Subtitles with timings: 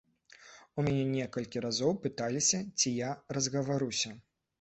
[0.77, 4.11] У мяне некалькі разоў пыталіся, ці я разгаваруся.